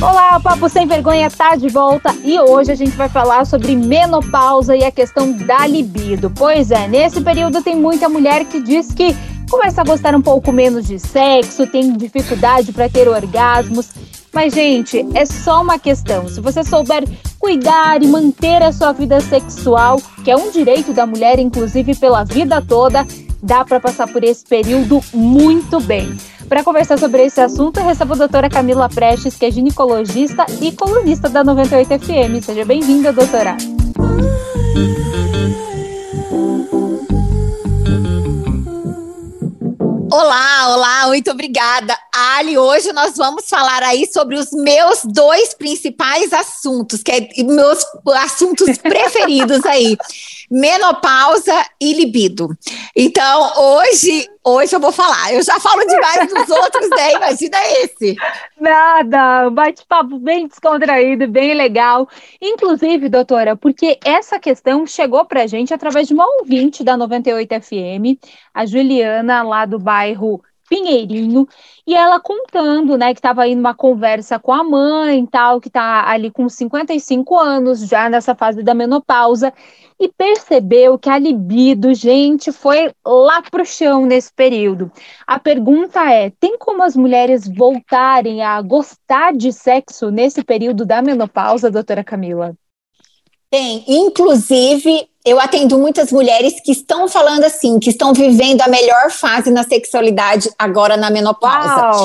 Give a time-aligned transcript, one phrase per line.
[0.00, 3.74] Olá, o Papo Sem Vergonha tá de volta e hoje a gente vai falar sobre
[3.76, 6.30] menopausa e a questão da libido.
[6.30, 9.16] Pois é, nesse período tem muita mulher que diz que
[9.48, 13.90] começa a gostar um pouco menos de sexo, tem dificuldade para ter orgasmos.
[14.32, 16.28] Mas, gente, é só uma questão.
[16.28, 17.04] Se você souber
[17.38, 22.24] cuidar e manter a sua vida sexual, que é um direito da mulher, inclusive pela
[22.24, 23.06] vida toda,
[23.44, 26.16] dá para passar por esse período muito bem.
[26.48, 30.72] Para conversar sobre esse assunto, eu recebo a doutora Camila Prestes, que é ginecologista e
[30.72, 32.42] colunista da 98 FM.
[32.42, 33.56] Seja bem-vinda, doutora.
[40.10, 41.94] Olá, olá, muito obrigada.
[42.14, 47.84] Ali, hoje nós vamos falar aí sobre os meus dois principais assuntos, que é meus
[48.22, 49.98] assuntos preferidos aí
[50.50, 52.48] menopausa e libido.
[52.96, 55.32] Então, hoje, hoje eu vou falar.
[55.32, 57.12] Eu já falo demais dos outros, né?
[57.14, 58.16] Imagina esse.
[58.60, 62.08] Nada, bate-papo bem descontraído, bem legal.
[62.40, 68.18] Inclusive, doutora, porque essa questão chegou pra gente através de uma ouvinte da 98 FM,
[68.52, 71.46] a Juliana, lá do bairro Pinheirinho,
[71.86, 76.08] e ela contando, né, que estava aí numa conversa com a mãe, tal, que está
[76.08, 79.52] ali com 55 anos, já nessa fase da menopausa,
[80.00, 84.90] e percebeu que a libido, gente, foi lá pro chão nesse período.
[85.26, 91.00] A pergunta é: tem como as mulheres voltarem a gostar de sexo nesse período da
[91.02, 92.56] menopausa, doutora Camila?
[93.54, 99.12] Tem, inclusive eu atendo muitas mulheres que estão falando assim, que estão vivendo a melhor
[99.12, 101.96] fase na sexualidade agora na menopausa.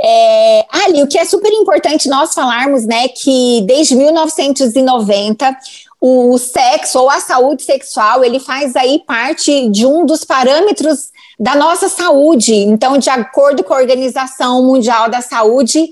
[0.00, 5.56] É, ali, o que é super importante nós falarmos, né, que desde 1990
[6.00, 11.54] o sexo ou a saúde sexual, ele faz aí parte de um dos parâmetros da
[11.54, 12.52] nossa saúde.
[12.52, 15.90] Então, de acordo com a Organização Mundial da Saúde,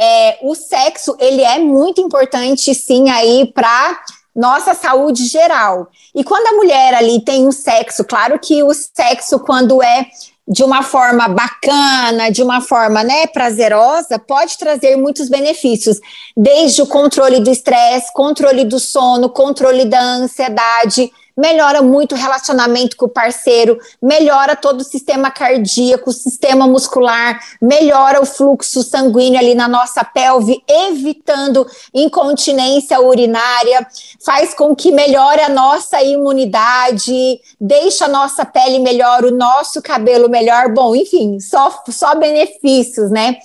[0.00, 4.00] é, o sexo, ele é muito importante, sim, aí para
[4.38, 5.88] nossa saúde geral.
[6.14, 10.06] E quando a mulher ali tem um sexo, claro que o sexo, quando é
[10.46, 15.98] de uma forma bacana, de uma forma né, prazerosa, pode trazer muitos benefícios,
[16.36, 22.96] desde o controle do estresse, controle do sono, controle da ansiedade, melhora muito o relacionamento
[22.96, 29.38] com o parceiro, melhora todo o sistema cardíaco, o sistema muscular, melhora o fluxo sanguíneo
[29.38, 33.86] ali na nossa pelve, evitando incontinência urinária,
[34.20, 40.28] faz com que melhore a nossa imunidade, deixa a nossa pele melhor, o nosso cabelo
[40.28, 43.36] melhor, bom, enfim, só, só benefícios, né?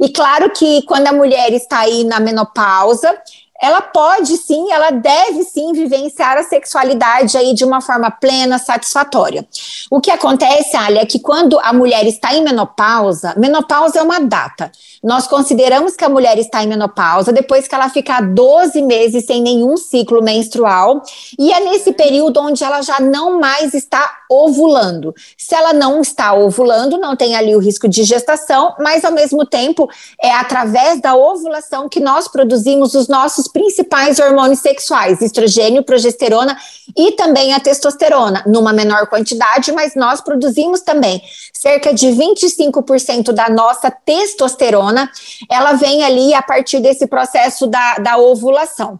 [0.00, 3.14] E claro que quando a mulher está aí na menopausa,
[3.60, 9.46] ela pode sim, ela deve sim vivenciar a sexualidade aí de uma forma plena, satisfatória.
[9.88, 14.18] O que acontece, Ali, é que quando a mulher está em menopausa, menopausa é uma
[14.18, 14.72] data.
[15.02, 19.40] Nós consideramos que a mulher está em menopausa depois que ela ficar 12 meses sem
[19.40, 21.02] nenhum ciclo menstrual,
[21.38, 25.14] e é nesse período onde ela já não mais está ovulando.
[25.36, 29.46] Se ela não está ovulando, não tem ali o risco de gestação, mas ao mesmo
[29.46, 29.88] tempo
[30.20, 36.56] é através da ovulação que nós produzimos os nossos principais hormônios sexuais, estrogênio, progesterona
[36.96, 43.48] e também a testosterona, numa menor quantidade, mas nós produzimos também cerca de 25% da
[43.48, 45.10] nossa testosterona,
[45.48, 48.98] ela vem ali a partir desse processo da, da ovulação.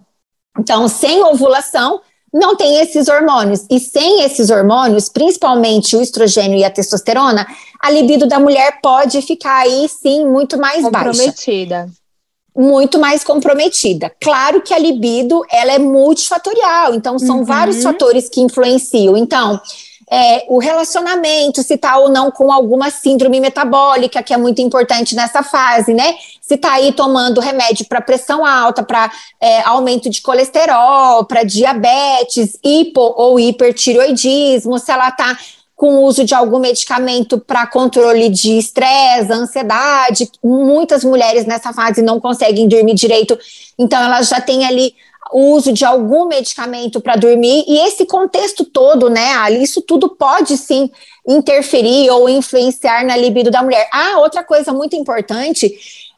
[0.59, 2.01] Então, sem ovulação,
[2.33, 3.67] não tem esses hormônios.
[3.71, 7.47] E sem esses hormônios, principalmente o estrogênio e a testosterona,
[7.81, 11.09] a libido da mulher pode ficar aí sim muito mais baixa.
[11.09, 12.02] Comprometida
[12.55, 14.13] muito mais comprometida.
[14.21, 17.45] Claro que a libido ela é multifatorial, então são uhum.
[17.45, 19.17] vários fatores que influenciam.
[19.17, 19.61] Então,
[20.11, 25.15] é, o relacionamento, se está ou não com alguma síndrome metabólica, que é muito importante
[25.15, 26.17] nessa fase, né?
[26.39, 29.11] Se está aí tomando remédio para pressão alta, para
[29.41, 35.39] é, aumento de colesterol, para diabetes, hipo ou hipertiroidismo, se ela está
[35.83, 40.31] com o uso de algum medicamento para controle de estresse, ansiedade.
[40.41, 43.37] Muitas mulheres nessa fase não conseguem dormir direito,
[43.77, 44.95] então elas já têm ali
[45.33, 50.11] o uso de algum medicamento para dormir, e esse contexto todo, né, Ali, isso tudo
[50.11, 50.89] pode sim
[51.27, 53.89] interferir ou influenciar na libido da mulher.
[53.93, 55.75] Ah, outra coisa muito importante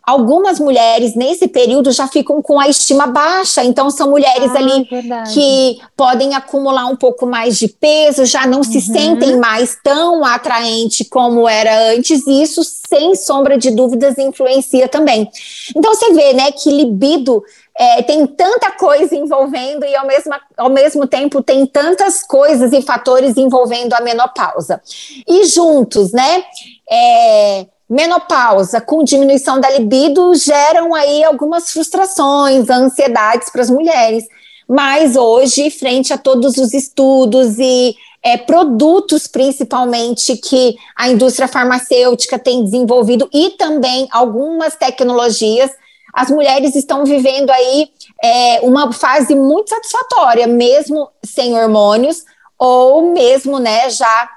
[0.07, 4.85] algumas mulheres nesse período já ficam com a estima baixa, então são mulheres ah, ali
[4.85, 5.33] verdade.
[5.33, 8.65] que podem acumular um pouco mais de peso, já não uhum.
[8.65, 14.89] se sentem mais tão atraente como era antes, e isso, sem sombra de dúvidas, influencia
[14.89, 15.29] também.
[15.75, 17.43] Então você vê, né, que libido
[17.77, 22.81] é, tem tanta coisa envolvendo e ao mesmo, ao mesmo tempo tem tantas coisas e
[22.81, 24.81] fatores envolvendo a menopausa.
[25.27, 26.45] E juntos, né?
[26.89, 34.25] É, menopausa com diminuição da libido geram aí algumas frustrações, ansiedades para as mulheres.
[34.69, 42.37] Mas hoje, frente a todos os estudos e é, produtos, principalmente, que a indústria farmacêutica
[42.37, 45.71] tem desenvolvido e também algumas tecnologias,
[46.13, 47.91] as mulheres estão vivendo aí
[48.23, 52.25] é, uma fase muito satisfatória, mesmo sem hormônios,
[52.59, 54.31] ou mesmo, né, já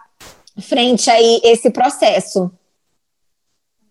[0.59, 2.51] frente aí esse processo.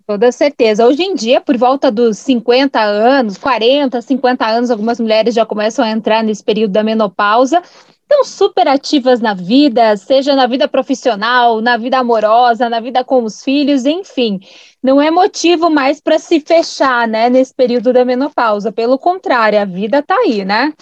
[0.07, 0.87] Toda certeza.
[0.87, 5.85] Hoje em dia, por volta dos 50 anos, 40, 50 anos, algumas mulheres já começam
[5.85, 7.61] a entrar nesse período da menopausa.
[8.03, 13.25] Estão super ativas na vida, seja na vida profissional, na vida amorosa, na vida com
[13.25, 14.39] os filhos, enfim.
[14.81, 18.71] Não é motivo mais para se fechar, né, nesse período da menopausa.
[18.71, 20.73] Pelo contrário, a vida está aí, né?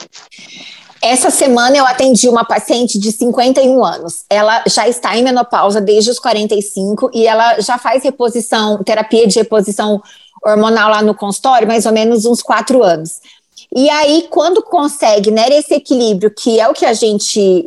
[1.07, 4.25] Essa semana eu atendi uma paciente de 51 anos.
[4.31, 9.39] Ela já está em menopausa desde os 45 e ela já faz reposição, terapia de
[9.39, 10.03] reposição
[10.43, 13.21] hormonal lá no consultório, mais ou menos uns quatro anos.
[13.77, 17.67] E aí, quando consegue né, esse equilíbrio, que é o que a gente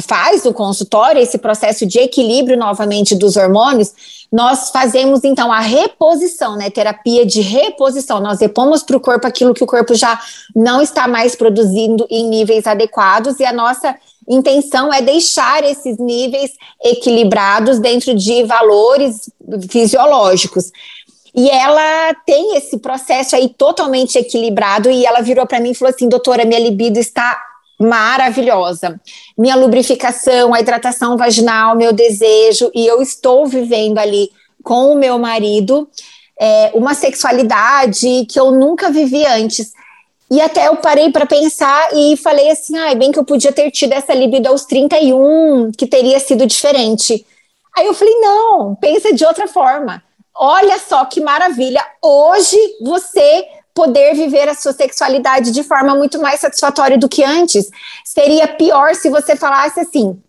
[0.00, 3.92] faz no consultório, esse processo de equilíbrio novamente dos hormônios,
[4.30, 6.70] nós fazemos então a reposição, né?
[6.70, 8.20] Terapia de reposição.
[8.20, 10.20] Nós repomos para o corpo aquilo que o corpo já
[10.54, 13.96] não está mais produzindo em níveis adequados, e a nossa
[14.28, 16.52] intenção é deixar esses níveis
[16.84, 19.30] equilibrados dentro de valores
[19.68, 20.70] fisiológicos.
[21.38, 25.94] E ela tem esse processo aí totalmente equilibrado e ela virou para mim e falou
[25.94, 27.40] assim: "Doutora, minha libido está
[27.78, 29.00] maravilhosa.
[29.38, 34.32] Minha lubrificação, a hidratação vaginal, meu desejo, e eu estou vivendo ali
[34.64, 35.88] com o meu marido
[36.40, 39.70] é, uma sexualidade que eu nunca vivi antes.
[40.28, 43.52] E até eu parei para pensar e falei assim: ai, ah, bem que eu podia
[43.52, 47.24] ter tido essa libido aos 31, que teria sido diferente.
[47.76, 50.02] Aí eu falei: não, pensa de outra forma.
[50.38, 53.44] Olha só que maravilha, hoje você
[53.74, 57.68] poder viver a sua sexualidade de forma muito mais satisfatória do que antes.
[58.04, 60.20] Seria pior se você falasse assim: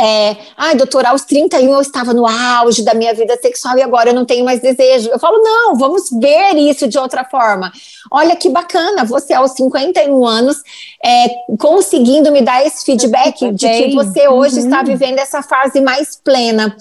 [0.00, 4.10] é, ai, doutora, aos 31 eu estava no auge da minha vida sexual e agora
[4.10, 5.08] eu não tenho mais desejo.
[5.08, 7.72] Eu falo, não, vamos ver isso de outra forma.
[8.10, 10.56] Olha que bacana, você aos 51 anos
[11.04, 11.28] é,
[11.58, 14.64] conseguindo me dar esse feedback de que você hoje uhum.
[14.64, 16.76] está vivendo essa fase mais plena.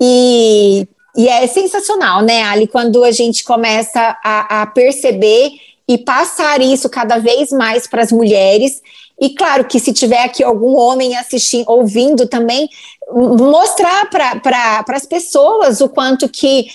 [0.00, 5.52] E e é sensacional, né, Ali, quando a gente começa a, a perceber
[5.88, 8.82] e passar isso cada vez mais para as mulheres.
[9.20, 12.68] E claro que se tiver aqui algum homem assistindo, ouvindo também,
[13.10, 16.66] mostrar para pra, as pessoas o quanto que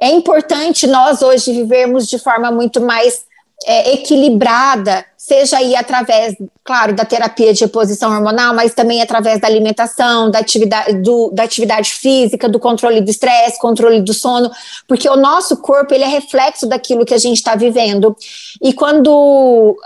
[0.00, 3.24] é importante nós hoje vivermos de forma muito mais
[3.66, 6.34] é, equilibrada, seja aí através,
[6.64, 11.42] claro, da terapia de reposição hormonal, mas também através da alimentação, da atividade, do, da
[11.42, 14.50] atividade física, do controle do estresse, controle do sono,
[14.88, 18.16] porque o nosso corpo ele é reflexo daquilo que a gente está vivendo.
[18.62, 19.76] E quando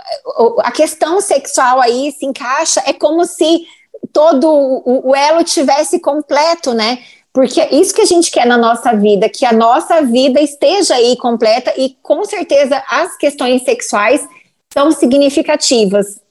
[0.59, 3.65] a questão sexual aí se encaixa, é como se
[4.13, 6.99] todo o, o elo tivesse completo, né?
[7.35, 10.95] Porque é isso que a gente quer na nossa vida, que a nossa vida esteja
[10.95, 14.25] aí completa e com certeza as questões sexuais
[14.73, 16.21] são significativas.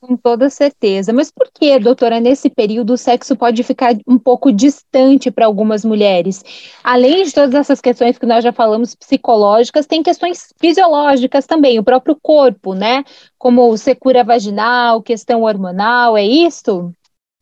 [0.00, 1.12] Com toda certeza.
[1.12, 5.84] Mas por que, doutora, nesse período o sexo pode ficar um pouco distante para algumas
[5.84, 6.42] mulheres?
[6.82, 11.84] Além de todas essas questões que nós já falamos psicológicas, tem questões fisiológicas também, o
[11.84, 13.04] próprio corpo, né?
[13.38, 16.92] Como secura vaginal, questão hormonal, é isso?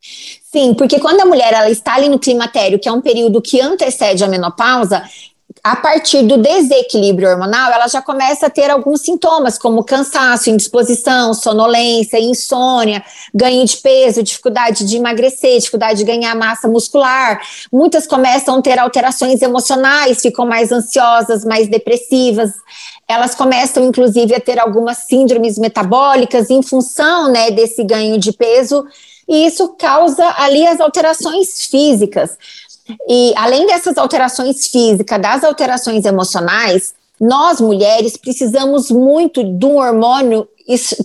[0.01, 3.61] Sim, porque quando a mulher ela está ali no climatério, que é um período que
[3.61, 5.03] antecede a menopausa,
[5.63, 11.33] a partir do desequilíbrio hormonal, ela já começa a ter alguns sintomas, como cansaço, indisposição,
[11.33, 13.03] sonolência, insônia,
[13.33, 17.41] ganho de peso, dificuldade de emagrecer, dificuldade de ganhar massa muscular.
[17.71, 22.51] Muitas começam a ter alterações emocionais, ficam mais ansiosas, mais depressivas.
[23.07, 28.85] Elas começam, inclusive, a ter algumas síndromes metabólicas em função né, desse ganho de peso
[29.29, 32.35] e isso causa ali as alterações físicas.
[33.07, 40.47] E além dessas alterações físicas, das alterações emocionais, nós mulheres precisamos muito de um hormônio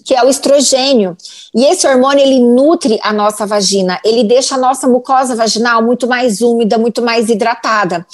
[0.04, 1.16] que é o estrogênio.
[1.54, 6.06] E esse hormônio ele nutre a nossa vagina, ele deixa a nossa mucosa vaginal muito
[6.06, 8.06] mais úmida, muito mais hidratada.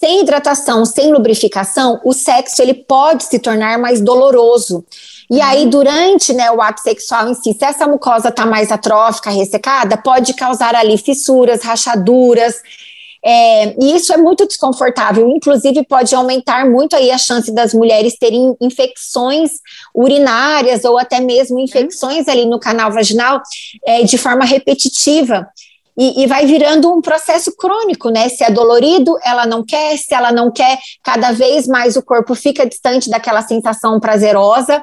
[0.00, 4.84] Sem hidratação, sem lubrificação, o sexo ele pode se tornar mais doloroso.
[5.30, 5.70] E aí, uhum.
[5.70, 10.32] durante né, o ato sexual em si, se essa mucosa está mais atrófica, ressecada, pode
[10.34, 12.54] causar ali fissuras, rachaduras.
[13.22, 18.16] É, e isso é muito desconfortável, inclusive pode aumentar muito aí a chance das mulheres
[18.16, 19.50] terem infecções
[19.92, 21.64] urinárias ou até mesmo uhum.
[21.64, 23.42] infecções ali no canal vaginal
[23.84, 25.46] é, de forma repetitiva.
[25.98, 28.28] e, e, vai virando um processo crônico, né?
[28.28, 32.36] Se é dolorido, ela não quer, se ela não quer, cada vez mais o corpo
[32.36, 34.80] fica distante daquela sensação prazerosa.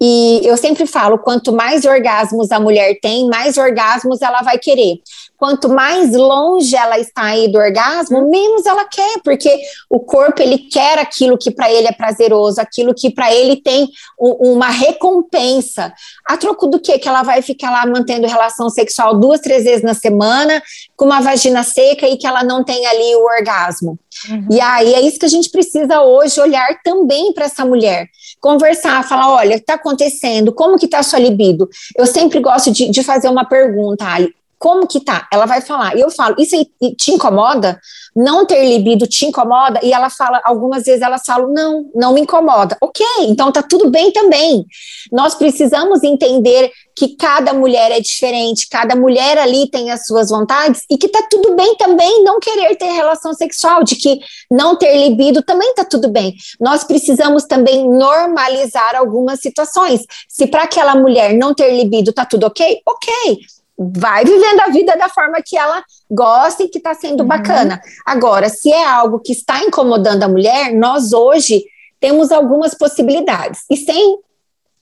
[0.00, 5.00] E eu sempre falo: quanto mais orgasmos a mulher tem, mais orgasmos ela vai querer
[5.36, 9.50] quanto mais longe ela está aí do orgasmo, menos ela quer, porque
[9.88, 13.88] o corpo ele quer aquilo que para ele é prazeroso, aquilo que para ele tem
[14.18, 15.92] uma recompensa.
[16.26, 19.82] A troco do que que ela vai ficar lá mantendo relação sexual duas, três vezes
[19.82, 20.62] na semana,
[20.96, 23.98] com uma vagina seca e que ela não tem ali o orgasmo.
[24.28, 24.48] Uhum.
[24.50, 28.08] E aí é isso que a gente precisa hoje olhar também para essa mulher.
[28.46, 30.52] Conversar, falar: olha, está acontecendo?
[30.52, 31.68] Como que está a sua libido?
[31.96, 35.28] Eu sempre gosto de, de fazer uma pergunta, Ali como que tá?
[35.32, 36.56] Ela vai falar, eu falo, isso
[36.96, 37.78] te incomoda?
[38.14, 39.80] Não ter libido te incomoda?
[39.82, 42.76] E ela fala, algumas vezes ela fala, não, não me incomoda.
[42.80, 44.64] Ok, então tá tudo bem também.
[45.12, 50.82] Nós precisamos entender que cada mulher é diferente, cada mulher ali tem as suas vontades
[50.90, 54.18] e que tá tudo bem também não querer ter relação sexual, de que
[54.50, 56.34] não ter libido também tá tudo bem.
[56.58, 60.00] Nós precisamos também normalizar algumas situações.
[60.26, 63.38] Se para aquela mulher não ter libido tá tudo ok, ok
[63.78, 67.28] vai vivendo a vida da forma que ela gosta e que está sendo uhum.
[67.28, 67.80] bacana.
[68.04, 71.64] Agora, se é algo que está incomodando a mulher, nós hoje
[72.00, 73.60] temos algumas possibilidades.
[73.70, 74.18] E sem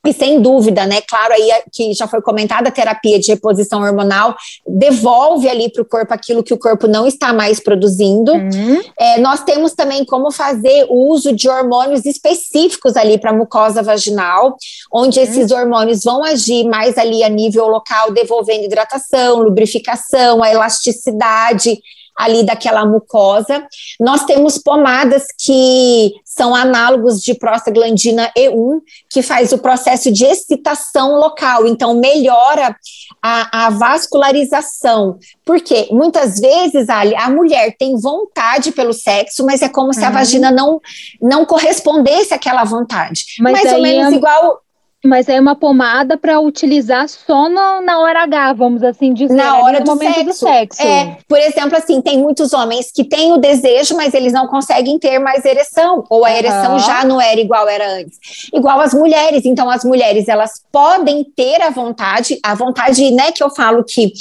[0.04, 1.00] e sem dúvida, né?
[1.00, 5.84] Claro, aí que já foi comentada a terapia de reposição hormonal devolve ali para o
[5.84, 8.32] corpo aquilo que o corpo não está mais produzindo.
[8.32, 8.80] Uhum.
[8.98, 13.82] É, nós temos também como fazer o uso de hormônios específicos ali para a mucosa
[13.82, 14.56] vaginal,
[14.92, 15.24] onde uhum.
[15.24, 21.78] esses hormônios vão agir mais ali a nível local, devolvendo hidratação, lubrificação, a elasticidade
[22.16, 23.66] ali daquela mucosa.
[23.98, 31.16] Nós temos pomadas que são análogos de prostaglandina E1, que faz o processo de excitação
[31.16, 32.76] local, então melhora
[33.22, 35.18] a, a vascularização.
[35.44, 40.08] Porque muitas vezes, Ali, a mulher tem vontade pelo sexo, mas é como se a
[40.08, 40.14] uhum.
[40.14, 40.80] vagina não,
[41.20, 43.24] não correspondesse àquela vontade.
[43.40, 44.16] Mas Mais ou menos é...
[44.16, 44.63] igual
[45.04, 49.34] mas é uma pomada para utilizar só no, na hora H, vamos assim dizer.
[49.34, 50.24] Na hora do sexo.
[50.24, 50.82] do sexo.
[50.82, 54.98] É, por exemplo, assim, tem muitos homens que têm o desejo, mas eles não conseguem
[54.98, 56.36] ter mais ereção, ou a uhum.
[56.36, 58.18] ereção já não era igual era antes.
[58.52, 59.44] Igual as mulheres.
[59.44, 64.12] Então, as mulheres, elas podem ter a vontade, a vontade, né, que eu falo que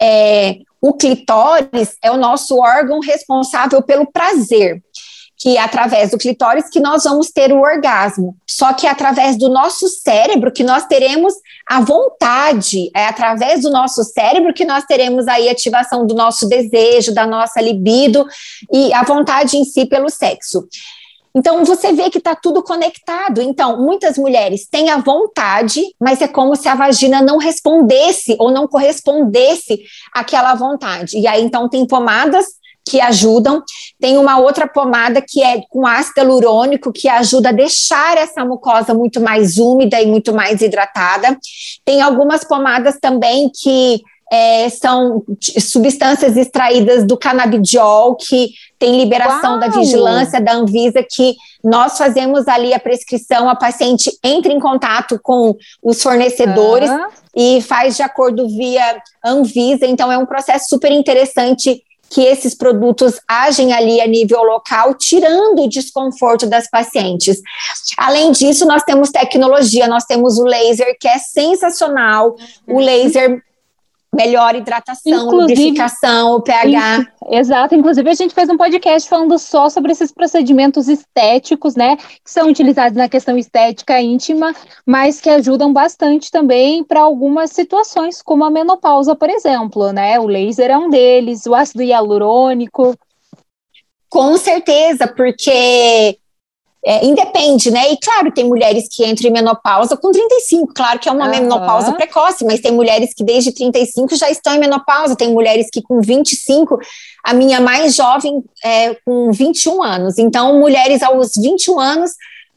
[0.00, 4.80] é, o clitóris é o nosso órgão responsável pelo prazer
[5.38, 8.36] que é através do clitóris que nós vamos ter o orgasmo.
[8.44, 11.32] Só que é através do nosso cérebro que nós teremos
[11.66, 17.14] a vontade, é através do nosso cérebro que nós teremos aí ativação do nosso desejo,
[17.14, 18.26] da nossa libido
[18.72, 20.66] e a vontade em si pelo sexo.
[21.34, 23.40] Então, você vê que está tudo conectado.
[23.40, 28.50] Então, muitas mulheres têm a vontade, mas é como se a vagina não respondesse ou
[28.50, 29.78] não correspondesse
[30.12, 31.16] àquela vontade.
[31.16, 32.57] E aí, então, tem pomadas
[32.88, 33.62] que ajudam.
[34.00, 38.94] Tem uma outra pomada que é com ácido hialurônico, que ajuda a deixar essa mucosa
[38.94, 41.36] muito mais úmida e muito mais hidratada.
[41.84, 49.60] Tem algumas pomadas também que é, são substâncias extraídas do canabidiol, que tem liberação Uau.
[49.60, 55.18] da vigilância da Anvisa, que nós fazemos ali a prescrição, a paciente entra em contato
[55.22, 57.08] com os fornecedores ah.
[57.34, 63.20] e faz de acordo via Anvisa, então é um processo super interessante que esses produtos
[63.28, 67.40] agem ali a nível local, tirando o desconforto das pacientes.
[67.96, 72.36] Além disso, nós temos tecnologia, nós temos o laser, que é sensacional,
[72.66, 72.76] uhum.
[72.76, 73.42] o laser
[74.18, 77.06] melhor hidratação, inclusive, lubrificação, o pH.
[77.30, 82.30] exato, inclusive a gente fez um podcast falando só sobre esses procedimentos estéticos, né, que
[82.30, 84.52] são utilizados na questão estética íntima,
[84.84, 90.18] mas que ajudam bastante também para algumas situações, como a menopausa, por exemplo, né?
[90.18, 92.94] O laser é um deles, o ácido hialurônico.
[94.08, 96.18] Com certeza, porque
[96.84, 97.92] é, independe, né?
[97.92, 101.30] E claro, tem mulheres que entram em menopausa com 35, claro que é uma uhum.
[101.30, 105.82] menopausa precoce, mas tem mulheres que desde 35 já estão em menopausa, tem mulheres que
[105.82, 106.78] com 25,
[107.24, 110.18] a minha mais jovem é com 21 anos.
[110.18, 112.12] Então, mulheres aos 21 anos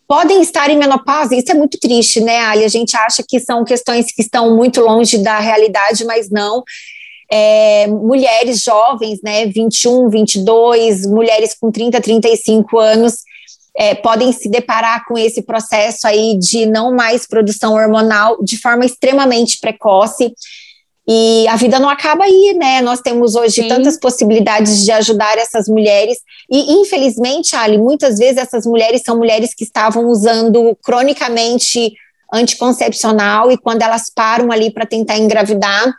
[0.08, 2.64] podem estar em menopausa, isso é muito triste, né, Ali?
[2.64, 6.64] A gente acha que são questões que estão muito longe da realidade, mas não.
[7.32, 13.24] É, mulheres jovens, né, 21, 22, mulheres com 30, 35 anos,
[13.76, 18.86] é, podem se deparar com esse processo aí de não mais produção hormonal de forma
[18.86, 20.34] extremamente precoce.
[21.08, 22.82] E a vida não acaba aí, né?
[22.82, 23.68] Nós temos hoje Sim.
[23.68, 26.20] tantas possibilidades de ajudar essas mulheres.
[26.50, 31.92] E, infelizmente, Ali, muitas vezes essas mulheres são mulheres que estavam usando cronicamente
[32.32, 35.94] anticoncepcional e quando elas param ali para tentar engravidar,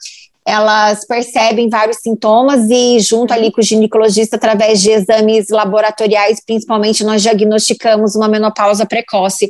[0.46, 7.04] elas percebem vários sintomas e, junto ali com o ginecologista, através de exames laboratoriais, principalmente,
[7.04, 9.48] nós diagnosticamos uma menopausa precoce.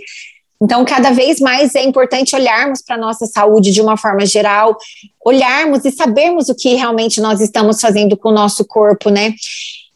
[0.63, 4.77] Então, cada vez mais é importante olharmos para a nossa saúde de uma forma geral,
[5.25, 9.35] olharmos e sabermos o que realmente nós estamos fazendo com o nosso corpo, né?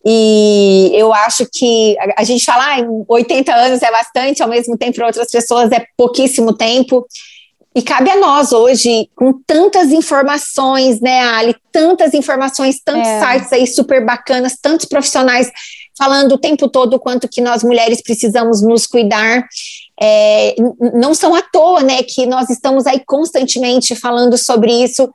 [0.05, 4.95] E eu acho que a, gente fala, ah, 80 anos é bastante, ao mesmo tempo,
[4.95, 7.07] para outras pessoas é pouquíssimo tempo.
[7.77, 11.55] E cabe a nós hoje, com tantas informações, né, Ali?
[11.71, 13.21] Tantas informações, tantos é.
[13.21, 15.53] sites aí super bacanas, tantos profissionais
[15.99, 19.47] falando o tempo todo o quanto que nós mulheres precisamos nos cuidar.
[20.01, 20.55] É,
[20.95, 25.11] não são à toa, né, que nós estamos aí constantemente falando sobre isso,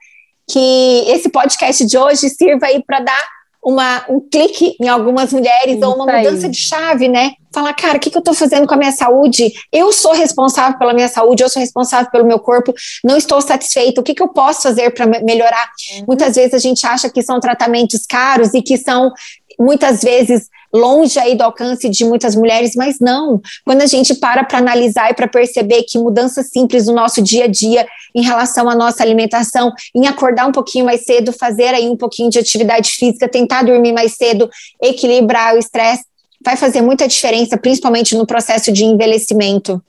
[0.48, 3.30] que esse podcast de hoje sirva aí para dar
[3.64, 6.52] uma, um clique em algumas mulheres Isso ou uma mudança aí.
[6.52, 7.34] de chave, né?
[7.54, 9.52] Falar, cara, o que, que eu estou fazendo com a minha saúde?
[9.72, 14.00] Eu sou responsável pela minha saúde, eu sou responsável pelo meu corpo, não estou satisfeita,
[14.00, 15.70] o que, que eu posso fazer para melhorar?
[15.98, 16.06] Uhum.
[16.08, 19.12] Muitas vezes a gente acha que são tratamentos caros e que são
[19.60, 23.42] muitas vezes longe aí do alcance de muitas mulheres, mas não.
[23.66, 27.46] Quando a gente para para analisar e para perceber que mudanças simples no nosso dia
[27.46, 31.90] a dia em relação à nossa alimentação, em acordar um pouquinho mais cedo, fazer aí
[31.90, 34.50] um pouquinho de atividade física, tentar dormir mais cedo,
[34.82, 36.04] equilibrar o estresse,
[36.44, 39.82] vai fazer muita diferença, principalmente no processo de envelhecimento.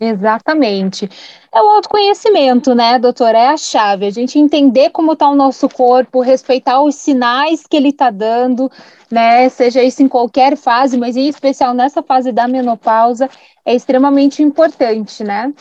[0.00, 1.08] Exatamente.
[1.52, 3.38] É o autoconhecimento, né, doutora?
[3.38, 4.06] É a chave.
[4.06, 8.70] A gente entender como está o nosso corpo, respeitar os sinais que ele está dando,
[9.10, 9.48] né?
[9.48, 13.30] Seja isso em qualquer fase, mas em especial nessa fase da menopausa,
[13.64, 15.52] é extremamente importante, né?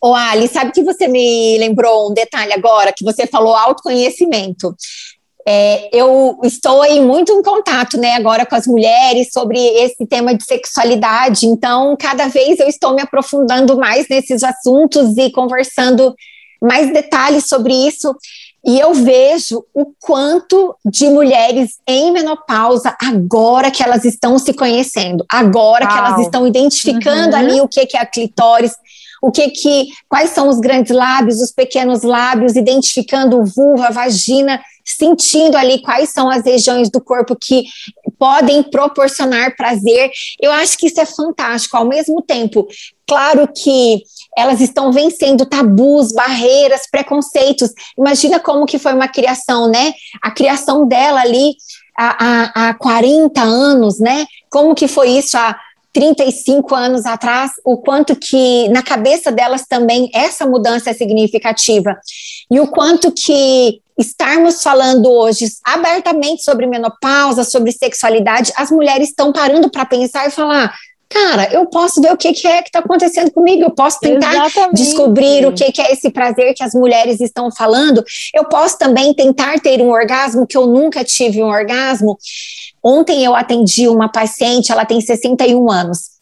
[0.00, 4.76] Ô, Ali, sabe que você me lembrou um detalhe agora, que você falou autoconhecimento.
[5.50, 10.34] É, eu estou aí muito em contato, né, agora com as mulheres sobre esse tema
[10.34, 16.14] de sexualidade, então cada vez eu estou me aprofundando mais nesses assuntos e conversando
[16.60, 18.14] mais detalhes sobre isso.
[18.62, 25.24] E eu vejo o quanto de mulheres em menopausa, agora que elas estão se conhecendo,
[25.30, 25.92] agora Uau.
[25.94, 27.38] que elas estão identificando uhum.
[27.42, 28.74] ali o que, que é a clitóris,
[29.22, 34.60] o que que, quais são os grandes lábios, os pequenos lábios, identificando vulva, vagina,
[34.96, 37.64] sentindo ali quais são as regiões do corpo que
[38.18, 40.10] podem proporcionar prazer.
[40.40, 41.76] Eu acho que isso é fantástico.
[41.76, 42.66] Ao mesmo tempo,
[43.06, 44.02] claro que
[44.36, 47.70] elas estão vencendo tabus, barreiras, preconceitos.
[47.96, 49.92] Imagina como que foi uma criação, né?
[50.22, 51.54] A criação dela ali
[51.96, 54.26] há, há, há 40 anos, né?
[54.50, 55.58] Como que foi isso há
[55.92, 61.98] 35 anos atrás, o quanto que na cabeça delas também essa mudança é significativa.
[62.50, 69.32] E o quanto que estarmos falando hoje abertamente sobre menopausa, sobre sexualidade, as mulheres estão
[69.32, 70.72] parando para pensar e falar:
[71.08, 74.32] cara, eu posso ver o que, que é que está acontecendo comigo, eu posso tentar
[74.32, 74.74] Exatamente.
[74.74, 79.12] descobrir o que, que é esse prazer que as mulheres estão falando, eu posso também
[79.12, 82.16] tentar ter um orgasmo que eu nunca tive um orgasmo.
[82.82, 86.17] Ontem eu atendi uma paciente, ela tem 61 anos.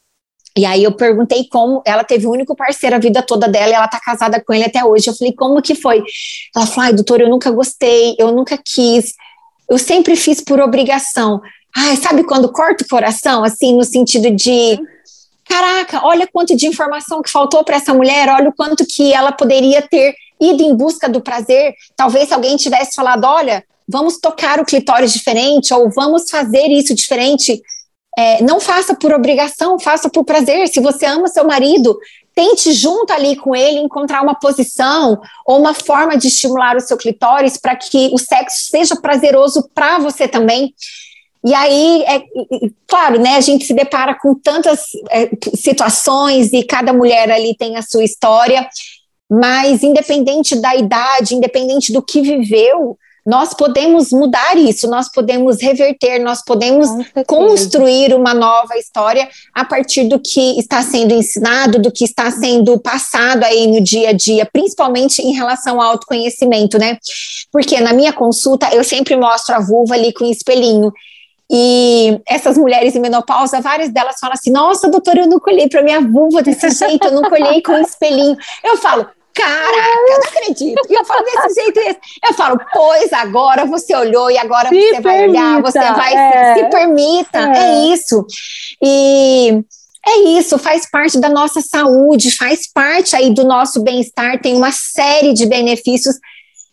[0.57, 3.75] E aí eu perguntei como ela teve o único parceiro a vida toda dela e
[3.75, 5.09] ela tá casada com ele até hoje.
[5.09, 6.03] Eu falei, como que foi?
[6.55, 9.12] Ela falou, ai, doutor, eu nunca gostei, eu nunca quis,
[9.69, 11.42] eu sempre fiz por obrigação.
[11.77, 14.81] Ai, sabe quando corta o coração, assim, no sentido de
[15.45, 19.33] caraca, olha quanto de informação que faltou para essa mulher, olha o quanto que ela
[19.33, 21.75] poderia ter ido em busca do prazer.
[21.95, 27.62] Talvez alguém tivesse falado, olha, vamos tocar o clitóris diferente, ou vamos fazer isso diferente.
[28.18, 30.68] É, não faça por obrigação, faça por prazer.
[30.68, 31.98] Se você ama seu marido,
[32.35, 36.96] tente junto ali com ele encontrar uma posição ou uma forma de estimular o seu
[36.96, 40.74] clitóris para que o sexo seja prazeroso para você também.
[41.44, 42.22] E aí, é,
[42.87, 47.76] claro, né, a gente se depara com tantas é, situações e cada mulher ali tem
[47.76, 48.68] a sua história,
[49.31, 56.21] mas independente da idade, independente do que viveu, nós podemos mudar isso, nós podemos reverter,
[56.21, 56.89] nós podemos
[57.27, 62.79] construir uma nova história a partir do que está sendo ensinado, do que está sendo
[62.79, 66.99] passado aí no dia a dia, principalmente em relação ao autoconhecimento, né?
[67.51, 70.93] Porque na minha consulta eu sempre mostro a vulva ali com espelhinho.
[71.51, 75.83] E essas mulheres em menopausa, várias delas falam assim: Nossa, doutora, eu nunca olhei para
[75.83, 78.37] minha vulva desse jeito, eu nunca olhei com um espelhinho.
[78.65, 80.83] Eu falo: Caraca, eu não acredito.
[80.88, 81.99] E eu falo desse jeito esse.
[82.27, 86.14] Eu falo, pois agora você olhou e agora se você permita, vai olhar, você vai
[86.14, 86.55] é.
[86.55, 87.38] se, se, permita.
[87.38, 87.59] É.
[87.59, 88.27] é isso.
[88.83, 89.62] E
[90.07, 94.72] é isso, faz parte da nossa saúde, faz parte aí do nosso bem-estar, tem uma
[94.72, 96.16] série de benefícios.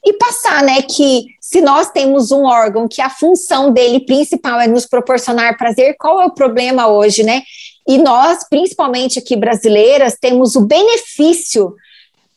[0.05, 4.67] E passar, né, que se nós temos um órgão que a função dele principal é
[4.67, 7.41] nos proporcionar prazer, qual é o problema hoje, né?
[7.87, 11.73] E nós, principalmente aqui brasileiras, temos o benefício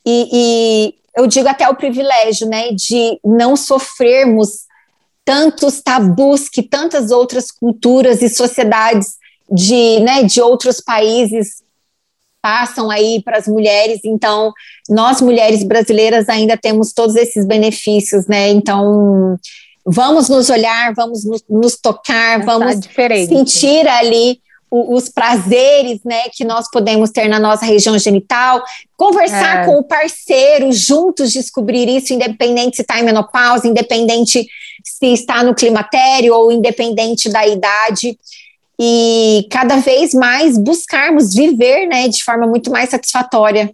[0.06, 4.66] e, e eu digo até o privilégio, né, de não sofrermos
[5.24, 9.16] tantos tabus que tantas outras culturas e sociedades
[9.50, 11.64] de, né, de outros países
[12.40, 14.00] passam aí para as mulheres.
[14.04, 14.52] Então,
[14.88, 18.50] nós mulheres brasileiras ainda temos todos esses benefícios, né?
[18.50, 19.36] Então,
[19.84, 22.76] vamos nos olhar, vamos nos, nos tocar, vamos
[23.28, 24.40] sentir ali
[24.94, 28.62] os prazeres, né, que nós podemos ter na nossa região genital,
[28.96, 29.66] conversar é.
[29.66, 34.46] com o parceiro, juntos descobrir isso, independente se está em menopausa, independente
[34.84, 38.18] se está no climatério ou independente da idade.
[38.78, 43.70] E cada vez mais buscarmos viver, né, de forma muito mais satisfatória.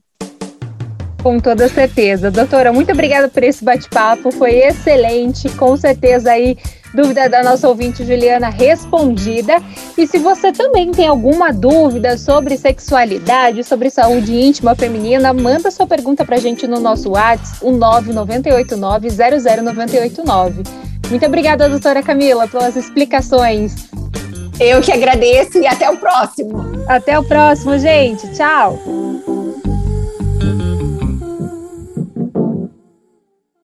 [1.22, 2.30] Com toda certeza.
[2.30, 6.56] Doutora, muito obrigada por esse bate-papo, foi excelente, com certeza aí
[6.94, 9.60] Dúvida da nossa ouvinte Juliana respondida.
[9.96, 15.86] E se você também tem alguma dúvida sobre sexualidade, sobre saúde íntima feminina, manda sua
[15.86, 20.66] pergunta para a gente no nosso WhatsApp, o 998900989.
[21.08, 23.74] Muito obrigada, doutora Camila, pelas explicações.
[24.60, 26.62] Eu que agradeço e até o próximo.
[26.86, 28.30] Até o próximo, gente.
[28.34, 28.78] Tchau.